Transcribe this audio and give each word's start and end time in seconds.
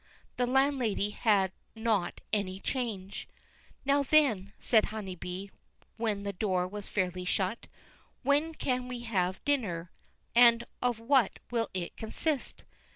The 0.37 0.47
landlady 0.47 1.11
had 1.11 1.51
not 1.75 2.21
any 2.33 2.59
change. 2.59 3.27
"Now 3.85 4.01
then," 4.01 4.51
said 4.57 4.85
Honeybee, 4.85 5.49
when 5.97 6.23
the 6.23 6.33
door 6.33 6.67
was 6.67 6.89
fairly 6.89 7.23
shut, 7.23 7.67
"when 8.23 8.55
can 8.55 8.87
we 8.87 9.01
have 9.01 9.45
dinner, 9.45 9.91
and 10.33 10.63
of 10.81 10.97
what 10.97 11.37
will 11.51 11.69
it 11.75 11.95
consist?" 11.97 12.63